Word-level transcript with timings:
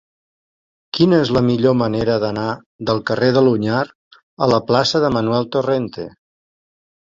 Quina 0.97 1.19
és 1.25 1.31
la 1.37 1.43
millor 1.49 1.75
manera 1.81 2.15
d'anar 2.23 2.47
del 2.91 3.03
carrer 3.11 3.29
de 3.37 3.45
l'Onyar 3.49 3.83
a 4.47 4.51
la 4.55 4.61
plaça 4.73 5.05
de 5.07 5.15
Manuel 5.21 5.49
Torrente? 5.59 6.11